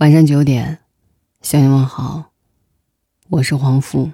[0.00, 0.78] 晚上九点，
[1.42, 2.32] 向你问好，
[3.28, 4.10] 我是黄富。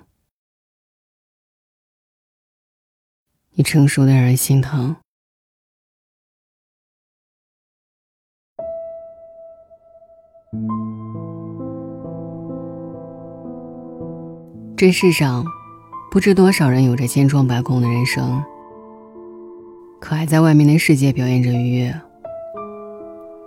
[3.52, 4.96] 你成熟的让人心疼。
[14.76, 15.44] 这世上，
[16.10, 18.42] 不知多少人有着千疮百孔的人生，
[20.00, 22.00] 可还在外面的世界表演着愉悦，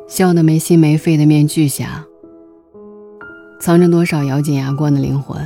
[0.07, 2.05] 笑得没心没肺的面具下。
[3.59, 5.37] 藏着多少咬紧牙关的灵魂？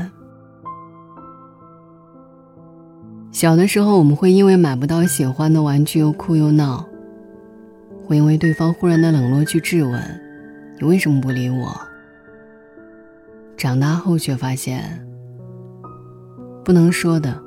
[3.31, 6.86] 小的时候，我们会因为买不到喜欢的玩具又哭又闹，
[8.05, 9.99] 会因为对方忽然的冷落去质问
[10.80, 11.76] ：“你为什么不理我？”
[13.58, 15.03] 长大后却发现，
[16.64, 17.41] 不能说的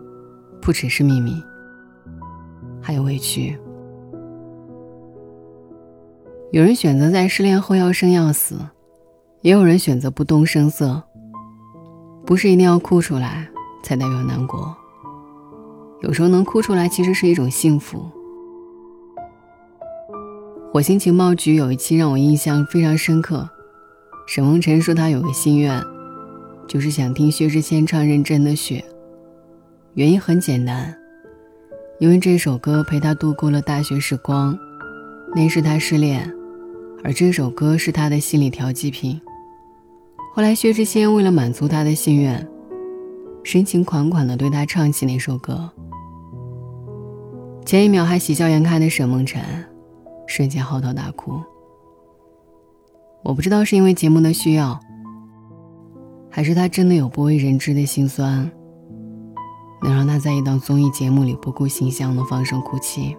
[0.61, 1.41] 不只是秘密，
[2.83, 3.57] 还有委屈。
[6.51, 8.57] 有人选择在失恋后要生要死。
[9.43, 11.03] 也有人选择不动声色，
[12.25, 13.47] 不是一定要哭出来
[13.83, 14.77] 才代表难过。
[16.03, 18.11] 有时候能哭出来，其实是一种幸福。
[20.73, 23.49] 火星情报局有一期让我印象非常深刻，
[24.27, 25.83] 沈梦辰说他有个心愿，
[26.69, 28.85] 就是想听薛之谦唱《认真的雪》，
[29.95, 30.95] 原因很简单，
[31.99, 34.59] 因为这首歌陪他度过了大学时光，
[35.35, 36.31] 那是他失恋，
[37.03, 39.19] 而这首歌是他的心理调剂品。
[40.37, 42.47] 后来，薛之谦为了满足他的心愿，
[43.43, 45.71] 深情款款地对他唱起那首歌。
[47.65, 49.43] 前一秒还喜笑颜开的沈梦辰，
[50.27, 51.41] 瞬间嚎啕大哭。
[53.23, 54.79] 我不知道是因为节目的需要，
[56.31, 58.51] 还是他真的有不为人知的心酸，
[59.83, 63.17] 能让他在一档综艺节目里不顾形象的放声哭泣。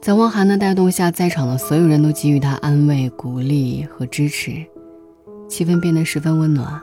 [0.00, 4.66] 在汪涵的带动下，在场的所有人都给予他安慰、鼓励和支持。
[5.48, 6.82] 气氛变得十分温暖，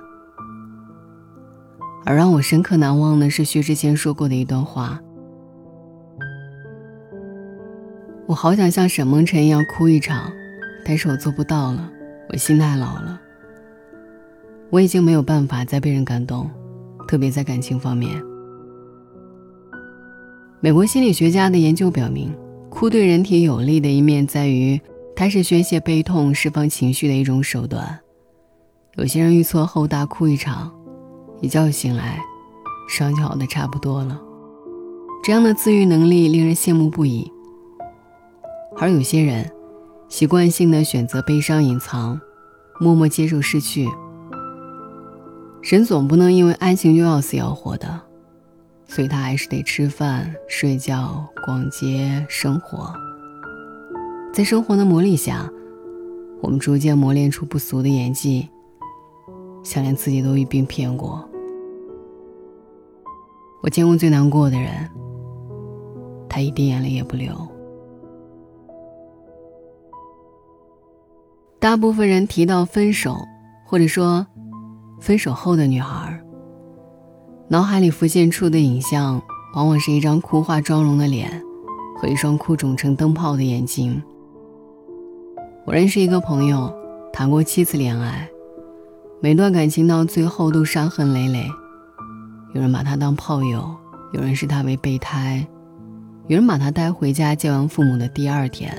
[2.06, 5.00] 而让我深刻难忘的是薛之谦说过的一段话
[8.26, 10.32] ：“我好想像沈梦辰一样哭一场，
[10.86, 11.92] 但是我做不到了，
[12.30, 13.20] 我心太老了。
[14.70, 16.50] 我已经没有办法再被人感动，
[17.08, 18.10] 特别在感情方面。”
[20.62, 22.34] 美国心理学家的研究表明，
[22.70, 24.80] 哭对人体有利的一面在于，
[25.14, 28.00] 它是宣泄悲痛、释放情绪的一种手段。
[28.96, 30.72] 有些人遇错后大哭一场，
[31.42, 32.20] 一觉醒来，
[32.88, 34.22] 伤就好的差不多了。
[35.24, 37.32] 这样的自愈能力令人羡慕不已。
[38.78, 39.52] 而有些人，
[40.10, 42.22] 习惯性的选择悲伤隐藏，
[42.80, 43.90] 默默接受失去。
[45.64, 48.00] 人总不能因为爱情就要死要活的，
[48.86, 52.94] 所以他还是得吃饭、睡觉、逛街、生活。
[54.32, 55.50] 在生活的磨砺下，
[56.42, 58.48] 我们逐渐磨练出不俗的演技。
[59.64, 61.24] 想连自己都一并骗过。
[63.62, 64.90] 我见过最难过的人，
[66.28, 67.34] 他一滴眼泪也不流。
[71.60, 73.16] 大部分人提到分手，
[73.66, 74.28] 或者说
[75.00, 76.22] 分手后的女孩，
[77.48, 79.22] 脑海里浮现出的影像，
[79.56, 81.42] 往往是一张哭化妆容的脸，
[81.96, 84.04] 和一双哭肿成灯泡的眼睛。
[85.66, 86.70] 我认识一个朋友，
[87.14, 88.30] 谈过七次恋爱。
[89.24, 91.50] 每段感情到最后都伤痕累累，
[92.54, 93.74] 有人把他当炮友，
[94.12, 95.48] 有人视他为备胎，
[96.28, 98.70] 有人把他带回家见完父母的第二天，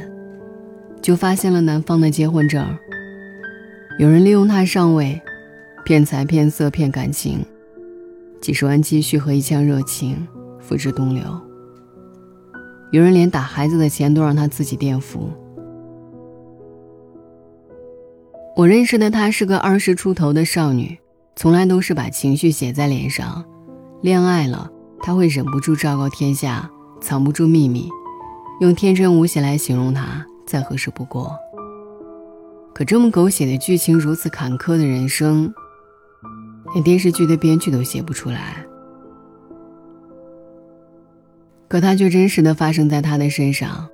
[1.00, 2.62] 就发现了男方的结婚证。
[3.98, 5.18] 有人利用他上位，
[5.82, 7.42] 骗财骗色骗感情，
[8.42, 10.28] 几十万积蓄和一腔热情
[10.60, 11.22] 付之东流。
[12.90, 15.30] 有人连打孩子的钱都让他自己垫付。
[18.56, 20.96] 我认识的她是个二十出头的少女，
[21.34, 23.44] 从来都是把情绪写在脸上。
[24.00, 24.70] 恋爱了，
[25.00, 26.70] 她会忍不住昭告天下，
[27.00, 27.88] 藏不住秘密，
[28.60, 31.36] 用天真无邪来形容她，再合适不过。
[32.72, 35.52] 可这么狗血的剧情，如此坎坷的人生，
[36.74, 38.64] 连电视剧的编剧都写不出来。
[41.66, 43.88] 可它却真实的发生在她的身上。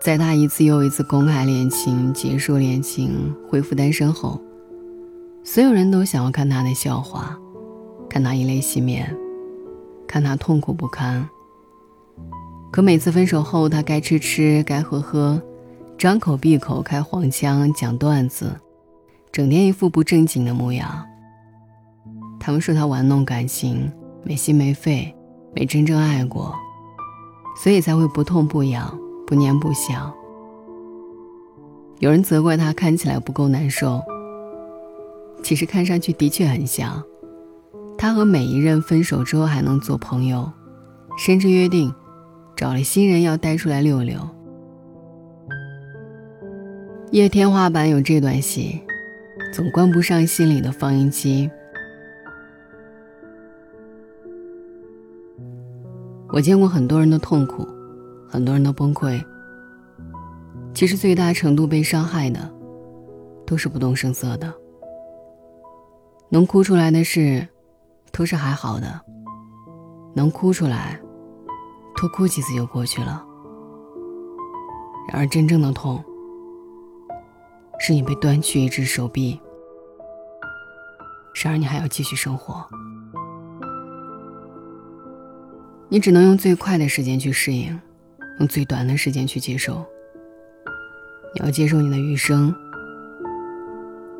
[0.00, 4.40] 在他一次又一次公开恋情、结束恋情、恢复单身后，
[5.44, 7.38] 所有人都想要看他的笑话，
[8.08, 9.14] 看他以泪洗面，
[10.08, 11.28] 看他痛苦不堪。
[12.70, 15.38] 可每次分手后，他该吃吃，该喝喝，
[15.98, 18.58] 张口闭口开黄腔讲段子，
[19.30, 21.06] 整天一副不正经的模样。
[22.38, 23.92] 他们说他玩弄感情，
[24.24, 25.14] 没心没肺，
[25.54, 26.54] 没真正爱过，
[27.62, 28.98] 所以才会不痛不痒。
[29.30, 30.12] 不念不想，
[32.00, 34.02] 有人责怪他看起来不够难受，
[35.40, 37.00] 其实看上去的确很像。
[37.96, 40.50] 他和每一任分手之后还能做朋友，
[41.16, 41.94] 甚至约定
[42.56, 44.18] 找了新人要带出来溜溜。
[47.12, 48.80] 夜天花板有这段戏，
[49.52, 51.48] 总关不上心里的放映机。
[56.30, 57.64] 我见过很多人的痛苦，
[58.30, 59.22] 很多人都崩溃。
[60.72, 62.48] 其实最大程度被伤害的，
[63.44, 64.54] 都是不动声色的。
[66.28, 67.46] 能哭出来的事，
[68.12, 69.00] 都是还好的。
[70.14, 71.00] 能哭出来，
[71.96, 73.26] 多哭几次就过去了。
[75.08, 76.02] 然而真正的痛，
[77.80, 79.40] 是你被断去一只手臂，
[81.42, 82.64] 然而你还要继续生活。
[85.88, 87.80] 你只能用最快的时间去适应，
[88.40, 89.84] 用最短的时间去接受。
[91.34, 92.52] 你要接受你的余生。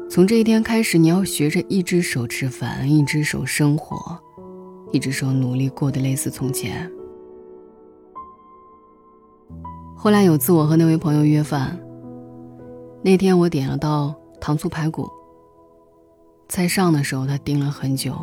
[0.09, 4.19] 从这一天开始，你要学着一只手吃饭，一只手生活，
[4.93, 6.91] 一只手努力过得类似从前。
[9.97, 11.79] 后来有次我和那位朋友约饭，
[13.03, 15.09] 那天我点了道糖醋排骨。
[16.49, 18.15] 菜上的时候，他盯了很久。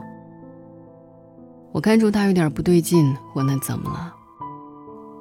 [1.71, 4.16] 我看出他有点不对劲，问他怎么了。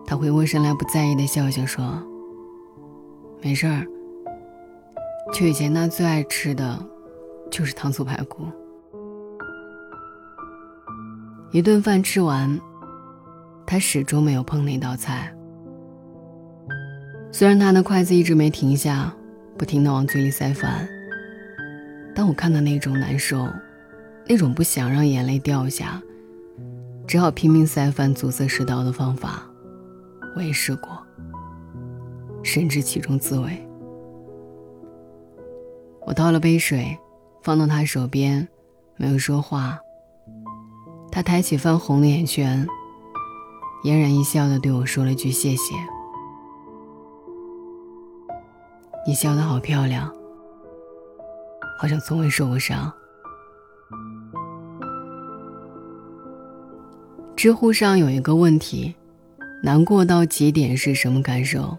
[0.07, 1.85] 他回过神来，不在意的笑笑说
[3.43, 3.85] ：“没事儿。
[5.33, 6.79] 就以前他最爱吃的，
[7.51, 8.47] 就是糖醋排骨。”
[11.51, 12.59] 一顿饭吃完，
[13.67, 15.33] 他始终没有碰那道菜。
[17.33, 19.13] 虽然他的筷子一直没停下，
[19.59, 20.89] 不停的往嘴里塞饭，
[22.15, 23.49] 但我看到那种难受，
[24.27, 26.01] 那种不想让眼泪掉下。
[27.07, 29.43] 只好拼命塞饭阻塞食道的方法，
[30.37, 31.03] 我也试过，
[32.43, 33.67] 深知其中滋味。
[36.03, 36.95] 我倒了杯水，
[37.43, 38.47] 放到他手边，
[38.97, 39.79] 没有说话。
[41.11, 42.67] 他抬起泛红的眼圈，
[43.83, 45.75] 嫣然一笑的对我说了句谢谢。
[49.07, 50.15] 你笑得好漂亮，
[51.81, 52.93] 好像从未受过伤。
[57.35, 58.95] 知乎上有一个问题：
[59.67, 61.77] 难过到极点是什么感受？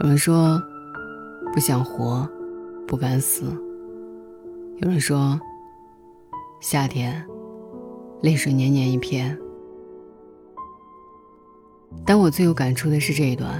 [0.00, 0.62] 有人说
[1.50, 2.28] 不想活，
[2.86, 3.46] 不敢死；
[4.76, 5.40] 有人说
[6.60, 7.24] 夏天
[8.20, 9.34] 泪水黏黏一片。
[12.04, 13.50] 但我最有感触的是这一段。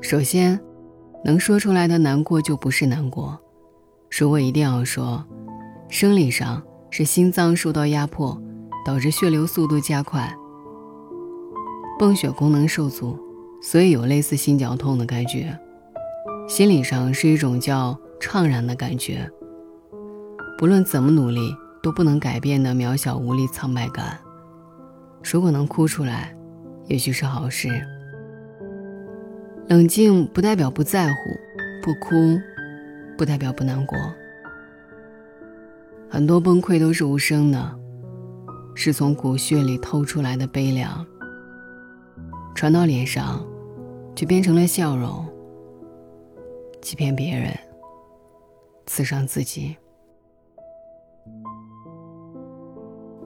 [0.00, 0.58] 首先，
[1.24, 3.38] 能说出来的难过就不是难过。
[4.10, 5.24] 如果一定要说，
[5.88, 6.60] 生理上
[6.90, 8.36] 是心脏受到压迫。
[8.84, 10.36] 导致血流速度加快，
[12.02, 13.16] 泵血功能受阻，
[13.62, 15.56] 所以有类似心绞痛的感觉。
[16.48, 19.30] 心理上是一种叫怅然的感觉，
[20.58, 24.18] 不论怎么努力都不能改变的渺小无力苍白感。
[25.22, 26.36] 如果能哭出来，
[26.88, 27.68] 也许是好事。
[29.68, 31.14] 冷静不代表不在乎，
[31.84, 32.36] 不哭
[33.16, 33.96] 不代表不难过。
[36.10, 37.78] 很多崩溃都是无声的。
[38.74, 41.06] 是从骨血里透出来的悲凉，
[42.54, 43.44] 传到脸上，
[44.14, 45.26] 就变成了笑容。
[46.80, 47.56] 欺骗别人，
[48.86, 49.76] 刺伤自己。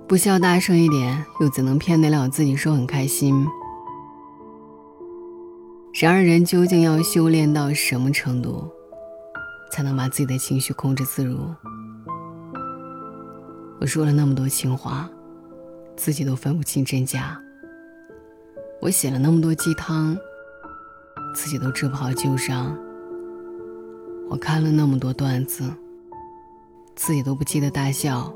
[0.06, 3.46] 不笑大声一点，又怎能骗得了自己说很开心？
[5.94, 8.68] 然而，人究竟要修炼到什么程度，
[9.72, 11.38] 才能把自己的情绪控制自如？
[13.80, 15.08] 我说了那么多情话。
[15.96, 17.40] 自己都分不清真假。
[18.80, 20.16] 我写了那么多鸡汤，
[21.34, 22.76] 自己都治不好旧伤。
[24.28, 25.64] 我看了那么多段子，
[26.94, 28.32] 自己都不记得大笑。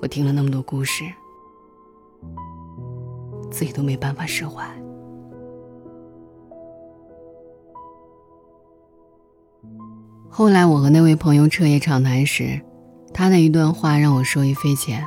[0.00, 1.04] 我听了那么多故事，
[3.50, 4.64] 自己都没办法释怀。
[10.28, 12.60] 后来我和那位朋友彻夜长谈时，
[13.12, 15.04] 他的一段话让我受益匪浅。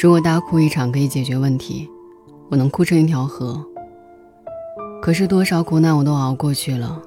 [0.00, 1.90] 如果大哭一场可以解决问题，
[2.50, 3.60] 我能哭成一条河。
[5.02, 7.02] 可是多少苦难我都熬过去了，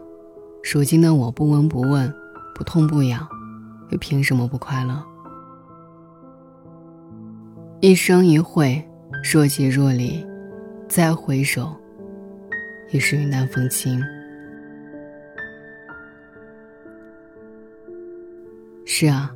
[0.62, 2.14] 如今的我不闻不问，
[2.54, 3.26] 不痛不痒，
[3.92, 5.02] 又凭什么不快乐？
[7.80, 8.86] 一生一会，
[9.24, 10.26] 若即若离，
[10.90, 11.74] 再回首，
[12.92, 14.04] 已是云淡风轻。
[18.86, 19.34] 是啊。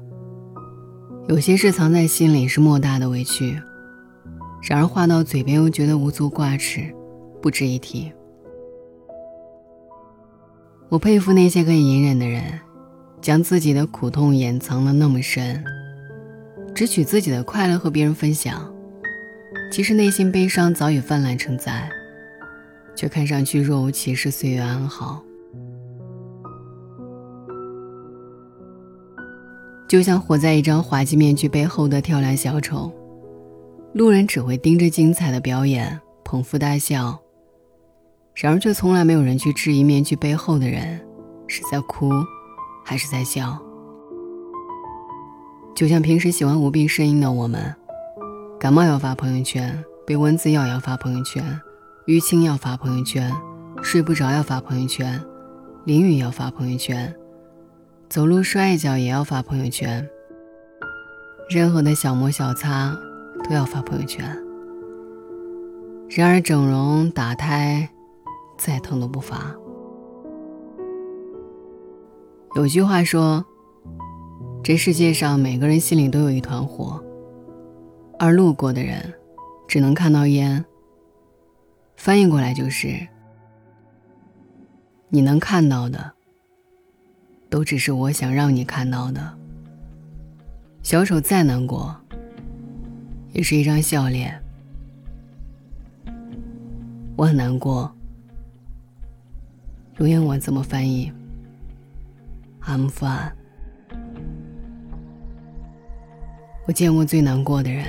[1.27, 3.59] 有些事藏在心里是莫大的委屈，
[4.61, 6.93] 然而话到嘴边又觉得无足挂齿，
[7.41, 8.11] 不值一提。
[10.87, 12.43] 我佩服那些可以隐忍的人，
[13.21, 15.63] 将自己的苦痛掩藏的那么深，
[16.75, 18.71] 只取自己的快乐和别人分享。
[19.71, 21.89] 其实内心悲伤早已泛滥成灾，
[22.95, 25.24] 却看上去若无其事，岁月安好。
[29.95, 32.91] 就像活在一张滑稽面具背后的跳梁小丑，
[33.93, 37.17] 路人只会盯着精彩的表演，捧腹大笑。
[38.33, 40.99] 然而，却从来没有人去质疑面具背后的人
[41.47, 42.11] 是在哭，
[42.83, 43.57] 还是在笑。
[45.73, 47.73] 就像平时喜欢无病呻吟的我们，
[48.59, 51.41] 感冒要发朋友圈，被蚊子咬要发朋友圈，
[52.07, 53.33] 淤青要发朋友圈，
[53.81, 55.17] 睡不着要发朋友圈，
[55.85, 57.15] 淋雨要发朋友圈，
[58.09, 60.07] 走路摔一跤也要发朋友圈。
[61.49, 62.97] 任何的小磨小擦
[63.43, 64.25] 都要发朋友圈。
[66.09, 67.89] 然而，整容、打胎。
[68.57, 69.53] 再疼都不发。
[72.55, 73.45] 有句话说
[74.63, 77.03] ：“这世界上每个人心里都有一团火，
[78.17, 79.13] 而路过的人
[79.67, 80.63] 只能看到烟。”
[81.97, 83.09] 翻译过来就是：
[85.09, 86.14] 你能看到的，
[87.55, 89.33] 都只是我想让你看到的。
[90.83, 91.95] 小丑再难过，
[93.31, 94.37] 也是一张笑脸。
[97.15, 97.89] 我很难过。
[99.99, 101.09] 用英文怎么翻译
[102.65, 103.31] ？I'm fine。
[106.67, 107.85] 我见过最难过的人，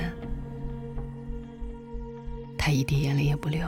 [2.57, 3.67] 他一滴眼泪也不流。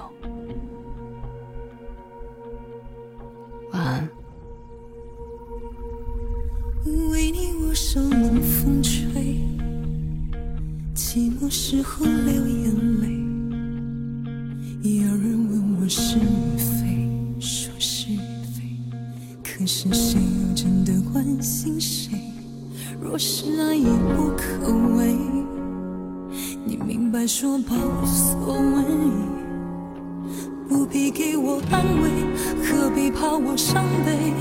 [14.81, 17.09] 有人问我是与非。
[17.38, 18.07] 说是
[18.53, 18.63] 非
[19.43, 22.12] 可是谁又真的关心谁？
[23.01, 25.17] 若是爱已不可为，
[26.65, 28.83] 你明白说吧无所谓，
[30.69, 32.09] 不必给我安慰，
[32.63, 34.33] 何必怕我伤悲？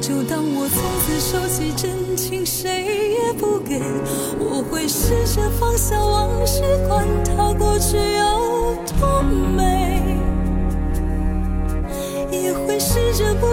[0.00, 3.80] 就当我从此收起真情，谁也不给。
[4.38, 7.78] 我会试着放下往事，管它过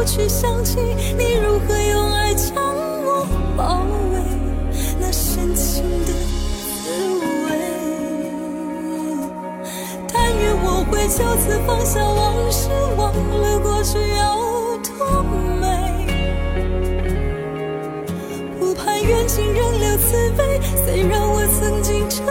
[0.07, 0.77] 去想起
[1.17, 4.21] 你如何用爱将我包围，
[5.01, 6.13] 那深情的
[6.81, 6.87] 滋
[7.43, 7.47] 味。
[10.11, 15.21] 但愿我会就此放下往事，忘了过去有多
[15.59, 15.67] 美。
[18.57, 22.23] 不盼缘尽仍留慈悲，虽然我曾经这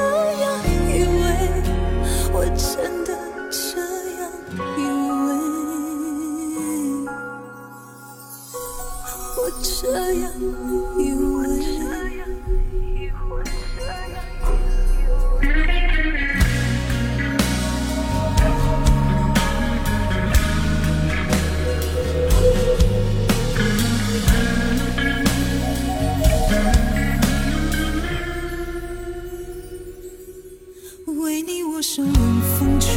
[31.77, 32.89] 陌生冷风吹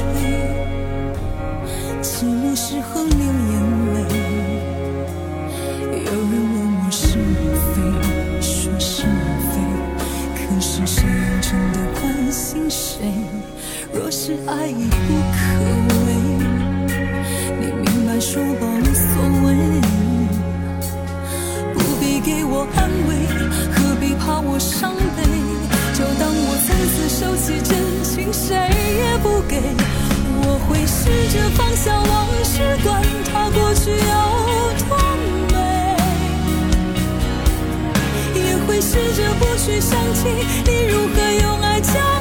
[2.02, 3.54] 寂寞时候流眼
[3.94, 3.98] 泪。
[6.06, 7.20] 有人问我是与
[7.60, 7.76] 非
[8.42, 9.06] 说是与
[9.52, 9.60] 非
[10.34, 13.12] 可是谁又真的关心谁？
[13.94, 15.38] 若是爱已不可
[16.06, 16.08] 为
[29.22, 29.62] 不给
[30.42, 33.98] 我会试着放下往事管它过去有
[34.88, 34.98] 多
[35.52, 35.56] 美
[38.36, 40.28] 也会试着不去想起
[40.66, 42.19] 你如何用爱将